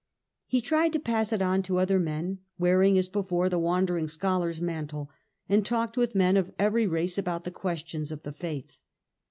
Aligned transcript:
He 0.47 0.61
tried 0.61 0.93
to 0.93 0.99
pass 0.99 1.31
it 1.31 1.43
on 1.43 1.61
to 1.61 1.77
other 1.77 1.99
men, 1.99 2.39
wearing 2.57 2.97
as 2.97 3.07
before 3.07 3.49
the 3.49 3.59
wandering 3.59 4.07
scholar's 4.07 4.59
mantle, 4.59 5.11
and 5.47 5.63
talked 5.63 5.95
with 5.95 6.15
men 6.15 6.37
of 6.37 6.51
every 6.57 6.87
race 6.87 7.19
about 7.19 7.43
the 7.43 7.51
questions 7.51 8.11
of 8.11 8.23
the 8.23 8.33
faith. 8.33 8.79